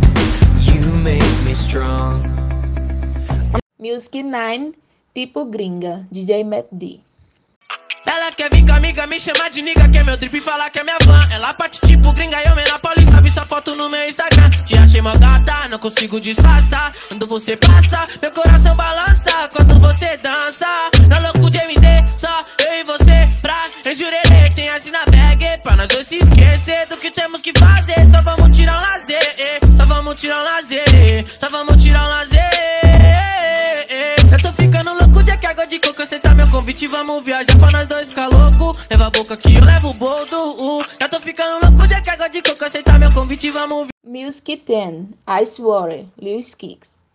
You 0.60 0.86
make 1.04 1.36
me 1.46 1.54
strong. 1.54 2.24
Music 3.78 4.26
9 4.26 4.76
Tipo 5.14 5.50
Gringa, 5.50 6.06
DJ 6.14 6.46
Matt 6.46 6.70
D. 6.72 7.09
Ela 8.06 8.32
quer 8.32 8.50
vir 8.52 8.66
com 8.66 8.74
amiga, 8.74 9.06
me 9.06 9.20
chama 9.20 9.50
de 9.52 9.62
nigga, 9.62 9.88
quer 9.88 10.04
meu 10.04 10.18
drip 10.18 10.36
e 10.36 10.42
falar 10.42 10.70
que 10.72 10.80
é 10.80 10.84
minha 10.84 10.98
van. 11.04 11.24
Ela 11.32 11.54
parte 11.54 11.80
tipo 11.82 12.12
gringa, 12.12 12.42
eu 12.42 12.56
menor 12.56 12.80
paulista, 12.82 13.22
vi 13.22 13.30
sua 13.30 13.44
foto 13.44 13.76
no 13.76 13.88
meu 13.88 14.10
Instagram. 14.10 14.50
Te 14.50 14.78
achei 14.78 15.00
mó 15.02 15.14
gata, 15.14 15.68
não 15.70 15.78
consigo 15.78 16.20
disfarçar. 16.20 16.92
Quando 17.08 17.28
você 17.28 17.56
passa, 17.56 18.04
meu 18.20 18.32
coração 18.32 18.76
balança. 18.76 19.50
Quando 19.54 19.80
você 19.80 20.18
dança, 20.18 20.66
na 21.08 21.20
louco 21.20 21.52
de 21.52 21.60
MD, 21.60 21.86
só 22.18 22.44
eu 22.72 22.80
e 22.80 22.84
você 22.84 23.30
pra 23.44 23.70
enjurerê. 23.86 24.50
Tem 24.56 24.70
assim 24.70 24.90
na 24.90 25.06
bag, 25.06 25.62
pra 25.62 25.76
nós 25.76 25.88
dois 25.88 26.08
se 26.08 26.16
esquecer 26.16 26.88
do 26.88 26.98
que 26.98 27.12
temos 27.12 27.42
que 27.42 27.52
fazer. 27.60 28.10
Só 28.12 28.24
vamos 28.24 28.58
tirar 28.58 28.80
um 28.80 28.82
lazer, 28.82 29.36
eh, 29.38 29.60
só 29.78 29.86
vamos 29.86 30.20
tirar 30.20 30.40
um 30.40 30.44
lazer, 30.44 30.84
eh, 30.96 31.26
só 31.40 31.50
vamos 31.50 31.84
tirar 31.84 32.06
um 32.06 32.10
lazer. 32.10 32.99
Louco 35.50 35.68
de 35.68 35.80
coco, 35.80 36.06
cê 36.06 36.20
tá 36.20 36.36
meu 36.36 36.48
convite, 36.50 36.88
vamos 36.88 37.24
viajar 37.24 37.58
pra 37.58 37.72
nós 37.72 37.88
dois 37.88 38.10
ficar 38.10 38.28
louco. 38.28 38.72
Leva 38.90 39.08
a 39.08 39.10
boca 39.10 39.36
que 39.36 39.56
eu 39.56 39.66
levo 39.66 39.90
o 39.90 39.94
boldo. 39.94 40.38
Uh. 40.38 40.86
Já 41.00 41.10
tô 41.10 41.20
ficando 41.20 41.66
louco 41.66 41.88
de 41.88 42.02
que 42.02 42.10
água 42.10 42.30
de 42.30 42.42
coco, 42.42 42.66
aceitar 42.66 43.00
meu 43.00 43.12
convite, 43.12 43.50
vamos 43.50 43.88
Music 44.06 44.64
10 44.66 45.06
Ice 45.42 45.62
Water, 45.62 46.06
Lewis 46.22 46.54
Kicks. 46.54 47.08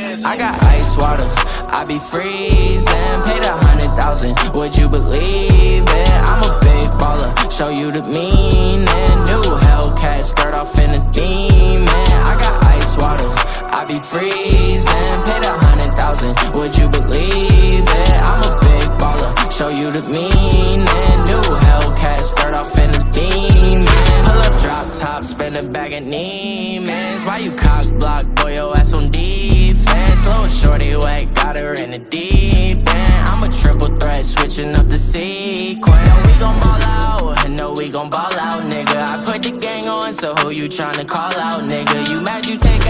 I 0.00 0.36
got 0.36 0.58
ice 0.64 0.96
water, 0.96 1.26
I 1.68 1.84
be 1.84 1.98
freezing. 1.98 3.22
Paid 3.24 3.44
a 3.44 3.52
hundred 3.52 3.90
thousand, 3.96 4.34
would 4.54 4.76
you 4.76 4.88
believe 4.88 5.84
it? 5.86 6.10
I'm 6.26 6.42
a 6.42 6.58
big 6.60 6.88
baller, 6.98 7.32
show 7.50 7.68
you 7.68 7.92
the 7.92 8.02
meaning. 8.02 8.86
New 9.24 9.42
Hellcat, 9.42 10.20
skirt 10.20 10.54
off 10.54 10.78
in 10.78 10.90
a 10.90 11.10
demon. 11.12 11.88
I 11.88 12.36
got 12.40 12.64
ice 12.64 12.96
water, 12.98 13.28
I 13.70 13.84
be 13.86 13.94
freezing. 13.94 15.22
Paid 15.24 15.44
a 15.44 15.52
hundred 15.52 15.63
thousand, 16.14 16.58
would 16.58 16.76
you 16.76 16.88
believe 16.88 17.84
it? 17.84 18.10
I'm 18.22 18.42
a 18.42 18.60
big 18.60 18.88
baller, 19.00 19.52
show 19.52 19.68
you 19.68 19.90
the 19.90 20.02
meaning. 20.02 20.84
New 21.26 21.42
Hellcat, 21.66 22.20
skirt 22.20 22.54
off 22.54 22.78
in 22.78 22.90
a 22.90 23.10
demon. 23.10 23.86
Pull 24.24 24.38
up, 24.38 24.60
drop 24.60 24.92
top, 24.92 25.24
spin 25.24 25.56
a 25.56 25.62
bag 25.62 25.92
of 25.92 26.04
Neiman's. 26.04 27.24
Why 27.24 27.38
you 27.38 27.50
cock 27.58 27.86
block, 27.98 28.24
boy, 28.36 28.54
your 28.54 28.76
ass 28.78 28.94
on 28.94 29.10
defense? 29.10 30.26
Little 30.26 30.44
shorty 30.44 30.96
wet, 30.96 31.34
got 31.34 31.58
her 31.58 31.74
in 31.74 31.90
the 31.90 31.98
deep 31.98 32.78
end. 32.78 33.28
I'm 33.28 33.42
a 33.42 33.48
triple 33.48 33.96
threat, 33.98 34.22
switching 34.22 34.74
up 34.76 34.88
the 34.88 34.96
sequence. 34.96 35.84
We 36.26 36.32
gon' 36.40 36.58
ball 36.60 36.82
out, 36.82 37.03
know 37.56 37.72
we 37.72 37.90
gon' 37.90 38.10
ball 38.10 38.34
out, 38.38 38.62
nigga. 38.70 39.08
I 39.08 39.22
put 39.24 39.42
the 39.42 39.58
gang 39.58 39.88
on, 39.88 40.12
so 40.12 40.34
who 40.34 40.50
you 40.50 40.68
tryna 40.68 41.08
call 41.08 41.34
out, 41.38 41.62
nigga? 41.62 42.10
You 42.10 42.20
mad 42.22 42.46
you 42.46 42.56
take 42.58 42.84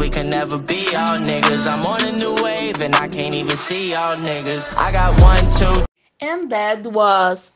we 0.00 0.08
can 0.08 0.30
never 0.30 0.58
be 0.58 0.86
all 0.96 1.18
niggas. 1.18 1.66
I'm 1.70 1.84
on 1.84 2.00
a 2.08 2.12
new 2.16 2.42
wave, 2.42 2.80
and 2.80 2.94
I 2.94 3.06
can't 3.08 3.34
even 3.34 3.56
see 3.56 3.92
y'all 3.92 4.16
niggas. 4.16 4.74
I 4.76 4.92
got 4.92 5.20
one, 5.20 5.44
two, 5.58 5.84
And 6.20 6.50
that 6.50 6.86
was 6.86 7.52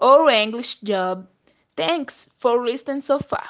our 0.00 0.28
English 0.28 0.80
job. 0.80 1.26
Thanks 1.76 2.30
for 2.36 2.64
listening 2.64 3.00
so 3.00 3.18
far. 3.18 3.44